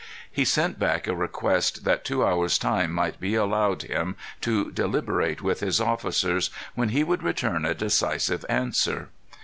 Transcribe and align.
He 0.31 0.45
sent 0.45 0.79
back 0.79 1.05
a 1.07 1.13
request 1.15 1.83
that 1.83 2.03
two 2.03 2.25
hours' 2.25 2.57
time 2.57 2.91
might 2.91 3.19
be 3.19 3.35
allowed 3.35 3.83
him 3.83 4.15
to 4.41 4.71
deliberate 4.71 5.43
with 5.43 5.59
his 5.59 5.79
officers, 5.79 6.49
when 6.73 6.89
he 6.89 7.03
would 7.03 7.21
return 7.21 7.65
a 7.65 7.75
decisive 7.75 8.43
answer. 8.49 9.09